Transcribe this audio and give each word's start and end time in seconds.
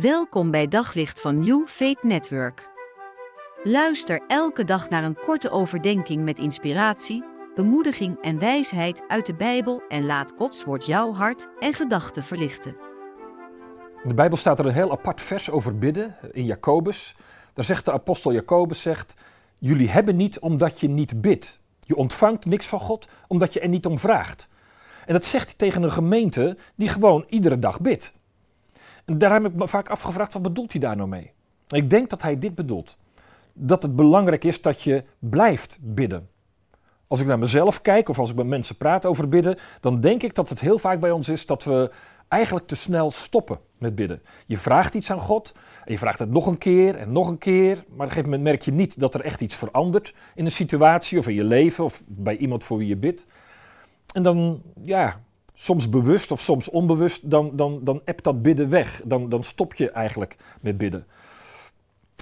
Welkom 0.00 0.50
bij 0.50 0.68
Daglicht 0.68 1.20
van 1.20 1.38
New 1.38 1.66
Faith 1.66 2.02
Network. 2.02 2.68
Luister 3.62 4.22
elke 4.26 4.64
dag 4.64 4.88
naar 4.88 5.04
een 5.04 5.18
korte 5.24 5.50
overdenking 5.50 6.24
met 6.24 6.38
inspiratie, 6.38 7.24
bemoediging 7.54 8.20
en 8.20 8.38
wijsheid 8.38 9.02
uit 9.08 9.26
de 9.26 9.34
Bijbel 9.34 9.82
en 9.88 10.06
laat 10.06 10.32
Gods 10.36 10.64
woord 10.64 10.86
jouw 10.86 11.12
hart 11.12 11.48
en 11.58 11.74
gedachten 11.74 12.22
verlichten. 12.22 12.76
In 14.02 14.08
de 14.08 14.14
Bijbel 14.14 14.36
staat 14.36 14.58
er 14.58 14.66
een 14.66 14.72
heel 14.72 14.90
apart 14.90 15.20
vers 15.20 15.50
over 15.50 15.78
bidden 15.78 16.16
in 16.32 16.44
Jacobus. 16.44 17.14
Daar 17.54 17.64
zegt 17.64 17.84
de 17.84 17.92
apostel 17.92 18.32
Jacobus 18.32 18.80
zegt: 18.80 19.14
Jullie 19.58 19.90
hebben 19.90 20.16
niet 20.16 20.38
omdat 20.38 20.80
je 20.80 20.88
niet 20.88 21.20
bidt. 21.20 21.58
Je 21.80 21.96
ontvangt 21.96 22.44
niks 22.44 22.66
van 22.66 22.80
God 22.80 23.08
omdat 23.26 23.52
je 23.52 23.60
er 23.60 23.68
niet 23.68 23.86
om 23.86 23.98
vraagt. 23.98 24.48
En 25.06 25.12
dat 25.12 25.24
zegt 25.24 25.46
hij 25.46 25.56
tegen 25.56 25.82
een 25.82 25.92
gemeente 25.92 26.56
die 26.74 26.88
gewoon 26.88 27.24
iedere 27.28 27.58
dag 27.58 27.80
bidt. 27.80 28.12
En 29.06 29.18
daar 29.18 29.32
heb 29.32 29.46
ik 29.46 29.54
me 29.54 29.68
vaak 29.68 29.88
afgevraagd, 29.88 30.32
wat 30.32 30.42
bedoelt 30.42 30.72
hij 30.72 30.80
daar 30.80 30.96
nou 30.96 31.08
mee? 31.08 31.32
Ik 31.68 31.90
denk 31.90 32.10
dat 32.10 32.22
hij 32.22 32.38
dit 32.38 32.54
bedoelt. 32.54 32.96
Dat 33.52 33.82
het 33.82 33.96
belangrijk 33.96 34.44
is 34.44 34.62
dat 34.62 34.82
je 34.82 35.04
blijft 35.18 35.78
bidden. 35.80 36.28
Als 37.06 37.20
ik 37.20 37.26
naar 37.26 37.38
mezelf 37.38 37.80
kijk 37.82 38.08
of 38.08 38.18
als 38.18 38.30
ik 38.30 38.36
met 38.36 38.46
mensen 38.46 38.76
praat 38.76 39.06
over 39.06 39.28
bidden, 39.28 39.58
dan 39.80 40.00
denk 40.00 40.22
ik 40.22 40.34
dat 40.34 40.48
het 40.48 40.60
heel 40.60 40.78
vaak 40.78 41.00
bij 41.00 41.10
ons 41.10 41.28
is 41.28 41.46
dat 41.46 41.64
we 41.64 41.90
eigenlijk 42.28 42.66
te 42.66 42.76
snel 42.76 43.10
stoppen 43.10 43.58
met 43.78 43.94
bidden. 43.94 44.22
Je 44.46 44.58
vraagt 44.58 44.94
iets 44.94 45.10
aan 45.10 45.20
God 45.20 45.54
en 45.84 45.92
je 45.92 45.98
vraagt 45.98 46.18
het 46.18 46.30
nog 46.30 46.46
een 46.46 46.58
keer 46.58 46.96
en 46.96 47.12
nog 47.12 47.28
een 47.28 47.38
keer, 47.38 47.74
maar 47.74 47.84
op 47.84 48.00
een 48.00 48.08
gegeven 48.08 48.24
moment 48.24 48.42
merk 48.42 48.62
je 48.62 48.72
niet 48.72 49.00
dat 49.00 49.14
er 49.14 49.20
echt 49.20 49.40
iets 49.40 49.56
verandert 49.56 50.14
in 50.34 50.44
een 50.44 50.50
situatie 50.50 51.18
of 51.18 51.28
in 51.28 51.34
je 51.34 51.44
leven 51.44 51.84
of 51.84 52.02
bij 52.06 52.36
iemand 52.36 52.64
voor 52.64 52.78
wie 52.78 52.88
je 52.88 52.96
bidt. 52.96 53.26
En 54.12 54.22
dan, 54.22 54.62
ja, 54.82 55.20
soms 55.58 55.88
bewust 55.88 56.30
of 56.30 56.40
soms 56.40 56.70
onbewust, 56.70 57.30
dan, 57.30 57.50
dan, 57.52 57.80
dan 57.82 58.00
ebt 58.04 58.24
dat 58.24 58.42
bidden 58.42 58.68
weg. 58.68 59.02
Dan, 59.04 59.28
dan 59.28 59.44
stop 59.44 59.74
je 59.74 59.90
eigenlijk 59.90 60.36
met 60.60 60.78
bidden. 60.78 61.06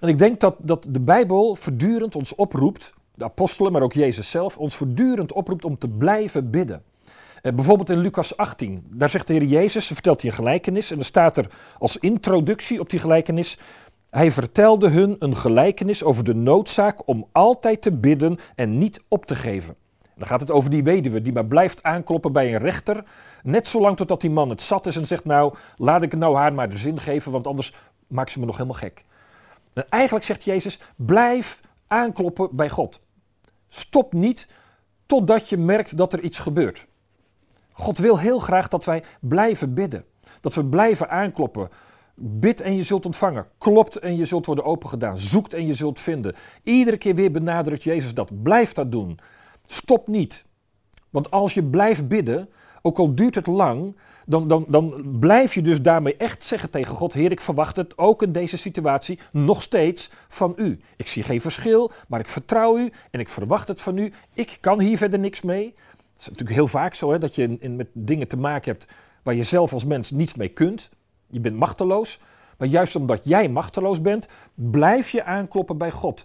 En 0.01 0.09
ik 0.09 0.19
denk 0.19 0.41
dat, 0.41 0.57
dat 0.59 0.87
de 0.89 1.01
Bijbel 1.01 1.55
voortdurend 1.55 2.17
ons 2.17 2.35
oproept, 2.35 2.95
de 3.15 3.25
apostelen, 3.25 3.73
maar 3.73 3.83
ook 3.83 3.93
Jezus 3.93 4.31
zelf, 4.31 4.59
ons 4.59 4.77
voortdurend 4.77 5.33
oproept 5.33 5.65
om 5.65 5.79
te 5.79 5.89
blijven 5.89 6.51
bidden. 6.51 6.83
Eh, 7.43 7.53
bijvoorbeeld 7.53 7.91
in 7.91 7.99
Lucas 7.99 8.37
18, 8.37 8.85
daar 8.91 9.11
zegt 9.11 9.27
de 9.27 9.33
Heer 9.33 9.45
Jezus, 9.45 9.87
vertelt 9.87 10.21
hij 10.21 10.31
een 10.31 10.37
gelijkenis 10.37 10.91
en 10.91 10.99
er 10.99 11.05
staat 11.05 11.37
er 11.37 11.51
als 11.79 11.97
introductie 11.97 12.81
op 12.81 12.91
die 12.91 12.99
gelijkenis, 13.01 13.59
hij 14.11 14.31
vertelde 14.31 14.89
hun 14.89 15.17
een 15.19 15.37
gelijkenis 15.37 16.03
over 16.03 16.25
de 16.25 16.35
noodzaak 16.35 17.09
om 17.09 17.27
altijd 17.33 17.83
te 17.83 17.93
bidden 17.93 18.39
en 18.55 18.79
niet 18.79 19.03
op 19.09 19.27
te 19.27 19.35
geven. 19.35 19.77
Dan 20.17 20.27
gaat 20.27 20.41
het 20.41 20.51
over 20.51 20.71
die 20.71 20.83
weduwe 20.83 21.23
die 21.23 21.33
maar 21.33 21.47
blijft 21.47 21.83
aankloppen 21.83 22.33
bij 22.33 22.55
een 22.55 22.61
rechter. 22.61 23.05
Net 23.43 23.69
zolang 23.69 23.97
totdat 23.97 24.21
die 24.21 24.31
man 24.31 24.51
het 24.51 24.63
zat 24.63 24.87
is 24.87 24.97
en 24.97 25.07
zegt: 25.07 25.25
Nou, 25.25 25.55
laat 25.77 26.03
ik 26.03 26.17
nou 26.17 26.37
haar 26.37 26.53
maar 26.53 26.69
de 26.69 26.77
zin 26.77 27.01
geven, 27.01 27.33
want 27.33 27.47
anders 27.47 27.75
maakt 28.07 28.31
ze 28.31 28.41
me 28.41 28.47
nog 28.47 28.57
helemaal 28.57 28.79
gek. 28.79 29.05
En 29.73 29.89
eigenlijk 29.89 30.25
zegt 30.25 30.45
Jezus: 30.45 30.81
Blijf 30.97 31.61
aankloppen 31.87 32.49
bij 32.53 32.71
God. 32.71 33.01
Stop 33.69 34.13
niet 34.13 34.49
totdat 35.07 35.49
je 35.49 35.57
merkt 35.57 35.97
dat 35.97 36.13
er 36.13 36.21
iets 36.21 36.39
gebeurt. 36.39 36.87
God 37.73 37.99
wil 37.99 38.19
heel 38.19 38.39
graag 38.39 38.69
dat 38.69 38.85
wij 38.85 39.03
blijven 39.21 39.75
bidden. 39.75 40.05
Dat 40.41 40.55
we 40.55 40.65
blijven 40.65 41.11
aankloppen. 41.11 41.69
Bid 42.15 42.61
en 42.61 42.77
je 42.77 42.83
zult 42.83 43.07
ontvangen. 43.07 43.47
Klopt 43.59 43.97
en 43.97 44.17
je 44.17 44.25
zult 44.25 44.47
worden 44.47 44.65
opengedaan. 44.65 45.19
Zoekt 45.19 45.55
en 45.55 45.67
je 45.67 45.75
zult 45.75 46.01
vinden. 46.01 46.35
Iedere 46.63 46.97
keer 46.97 47.15
weer 47.15 47.31
benadrukt 47.31 47.83
Jezus 47.83 48.15
dat. 48.15 48.43
Blijf 48.43 48.73
dat 48.73 48.93
doen. 48.93 49.19
Stop 49.67 50.07
niet. 50.07 50.45
Want 51.11 51.31
als 51.31 51.55
je 51.55 51.65
blijft 51.65 52.09
bidden, 52.09 52.49
ook 52.83 52.99
al 52.99 53.15
duurt 53.15 53.35
het 53.35 53.47
lang, 53.47 53.97
dan, 54.27 54.49
dan, 54.49 54.65
dan 54.69 55.17
blijf 55.19 55.55
je 55.55 55.63
dus 55.63 55.83
daarmee 55.83 56.17
echt 56.17 56.45
zeggen 56.45 56.71
tegen 56.71 56.95
God: 56.95 57.13
Heer, 57.13 57.31
ik 57.31 57.41
verwacht 57.41 57.77
het 57.77 57.99
ook 57.99 58.23
in 58.23 58.33
deze 58.33 58.57
situatie 58.57 59.19
nog 59.33 59.63
steeds 59.63 60.11
van 60.29 60.53
u. 60.57 60.81
Ik 60.97 61.07
zie 61.07 61.23
geen 61.23 61.41
verschil, 61.41 61.93
maar 62.09 62.21
ik 62.21 62.29
vertrouw 62.29 62.79
u 62.79 62.93
en 63.11 63.21
ik 63.21 63.29
verwacht 63.29 63.69
het 63.69 63.81
van 63.81 63.99
u. 63.99 64.13
Ik 64.33 64.59
kan 64.61 64.81
hier 64.81 64.97
verder 64.97 65.19
niks 65.19 65.43
mee. 65.43 65.65
Het 66.13 66.23
is 66.23 66.29
natuurlijk 66.29 66.57
heel 66.57 66.69
vaak 66.69 66.95
zo 66.95 67.11
hè, 67.11 67.19
dat 67.19 67.35
je 67.35 67.57
in, 67.61 67.77
met 67.77 67.89
dingen 67.93 68.29
te 68.29 68.37
maken 68.37 68.73
hebt 68.73 68.87
waar 69.23 69.35
je 69.35 69.43
zelf 69.43 69.73
als 69.73 69.85
mens 69.85 70.11
niets 70.11 70.35
mee 70.35 70.49
kunt. 70.49 70.91
Je 71.31 71.41
bent 71.41 71.57
machteloos. 71.57 72.21
Maar 72.59 72.69
juist 72.69 72.97
omdat 72.97 73.21
jij 73.25 73.49
machteloos 73.49 74.01
bent, 74.01 74.29
blijf 74.55 75.11
je 75.11 75.25
aankloppen 75.25 75.79
bij 75.79 75.91
God 75.91 76.25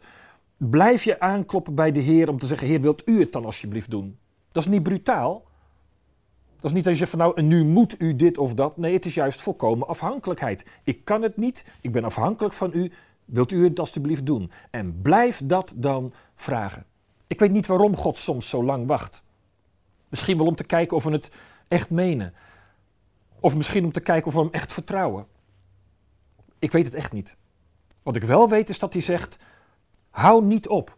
blijf 0.60 1.04
je 1.04 1.20
aankloppen 1.20 1.76
bij 1.76 1.92
de 1.92 2.00
Heer 2.00 2.30
om 2.30 2.40
te 2.40 2.46
zeggen: 2.46 2.68
Heer, 2.68 2.82
wilt 2.82 3.08
u 3.08 3.20
het 3.20 3.32
dan 3.34 3.46
alsjeblieft 3.46 3.90
doen? 3.90 4.18
Dat 4.52 4.64
is 4.64 4.70
niet 4.70 4.84
brutaal. 4.84 5.48
Dat 6.56 6.70
is 6.70 6.76
niet 6.76 6.88
als 6.88 6.94
je 6.98 7.06
zegt 7.06 7.18
van 7.18 7.20
nou, 7.20 7.42
nu 7.42 7.64
moet 7.64 8.02
u 8.02 8.16
dit 8.16 8.38
of 8.38 8.54
dat. 8.54 8.78
Nee, 8.78 8.94
het 8.94 9.06
is 9.06 9.14
juist 9.14 9.42
volkomen 9.42 9.88
afhankelijkheid. 9.88 10.66
Ik 10.84 11.06
kan 11.06 11.22
het 11.22 11.38
niet, 11.38 11.66
ik 11.82 11.92
ben 11.92 12.04
afhankelijk 12.04 12.54
van 12.54 12.72
u. 12.74 12.92
Wilt 13.26 13.52
u 13.52 13.64
het 13.64 13.80
alsjeblieft 13.80 14.26
doen? 14.26 14.52
En 14.72 15.02
blijf 15.02 15.42
dat 15.46 15.74
dan 15.76 16.12
vragen. 16.36 16.86
Ik 17.28 17.40
weet 17.40 17.52
niet 17.52 17.68
waarom 17.68 17.96
God 17.96 18.18
soms 18.18 18.50
zo 18.50 18.64
lang 18.64 18.88
wacht. 18.88 19.24
Misschien 20.10 20.38
wel 20.38 20.48
om 20.48 20.56
te 20.56 20.64
kijken 20.64 20.98
of 20.98 21.04
we 21.04 21.12
het 21.12 21.32
echt 21.68 21.90
menen. 21.90 22.34
Of 23.40 23.56
misschien 23.56 23.86
om 23.86 23.92
te 23.92 24.00
kijken 24.00 24.28
of 24.28 24.34
we 24.34 24.40
hem 24.40 24.52
echt 24.52 24.74
vertrouwen. 24.74 25.26
Ik 26.60 26.72
weet 26.72 26.86
het 26.86 26.94
echt 26.94 27.12
niet. 27.12 27.38
Wat 28.04 28.16
ik 28.16 28.24
wel 28.24 28.50
weet 28.50 28.70
is 28.70 28.80
dat 28.80 28.94
hij 28.94 29.02
zegt: 29.02 29.38
Hou 30.10 30.44
niet 30.44 30.68
op. 30.68 30.98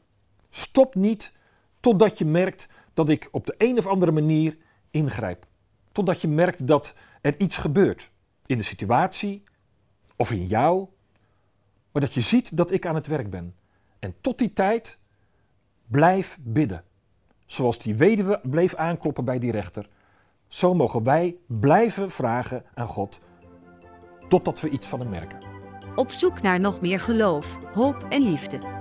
Stop 0.49 0.95
niet 0.95 1.33
totdat 1.79 2.17
je 2.17 2.25
merkt 2.25 2.69
dat 2.93 3.09
ik 3.09 3.29
op 3.31 3.45
de 3.45 3.55
een 3.57 3.77
of 3.77 3.87
andere 3.87 4.11
manier 4.11 4.57
ingrijp. 4.91 5.45
Totdat 5.91 6.21
je 6.21 6.27
merkt 6.27 6.67
dat 6.67 6.95
er 7.21 7.39
iets 7.39 7.57
gebeurt 7.57 8.11
in 8.45 8.57
de 8.57 8.63
situatie 8.63 9.43
of 10.15 10.31
in 10.31 10.45
jou, 10.45 10.87
maar 11.91 12.01
dat 12.01 12.13
je 12.13 12.21
ziet 12.21 12.57
dat 12.57 12.71
ik 12.71 12.85
aan 12.85 12.95
het 12.95 13.07
werk 13.07 13.29
ben. 13.29 13.55
En 13.99 14.15
tot 14.21 14.37
die 14.37 14.53
tijd 14.53 14.99
blijf 15.87 16.37
bidden. 16.41 16.83
Zoals 17.45 17.79
die 17.79 17.95
weduwe 17.95 18.39
bleef 18.43 18.75
aankloppen 18.75 19.25
bij 19.25 19.39
die 19.39 19.51
rechter, 19.51 19.89
zo 20.47 20.73
mogen 20.73 21.03
wij 21.03 21.35
blijven 21.47 22.11
vragen 22.11 22.65
aan 22.73 22.87
God 22.87 23.19
totdat 24.27 24.61
we 24.61 24.69
iets 24.69 24.87
van 24.87 24.99
hem 24.99 25.09
merken. 25.09 25.39
Op 25.95 26.11
zoek 26.11 26.41
naar 26.41 26.59
nog 26.59 26.81
meer 26.81 26.99
geloof, 26.99 27.59
hoop 27.73 28.05
en 28.09 28.21
liefde. 28.21 28.80